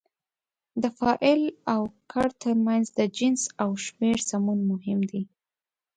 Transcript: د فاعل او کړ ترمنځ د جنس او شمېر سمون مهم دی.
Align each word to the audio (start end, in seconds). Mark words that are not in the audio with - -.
د 0.81 0.83
فاعل 0.97 1.41
او 1.73 1.81
کړ 2.11 2.27
ترمنځ 2.41 2.85
د 2.99 2.99
جنس 3.17 3.41
او 3.61 3.69
شمېر 3.85 4.17
سمون 4.29 4.59
مهم 4.71 4.99
دی. 5.11 5.21